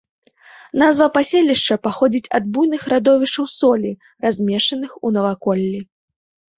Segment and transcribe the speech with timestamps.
[0.83, 3.95] Назва паселішча паходзіць ад буйных радовішчаў солі,
[4.27, 5.79] размешчаных у наваколлі.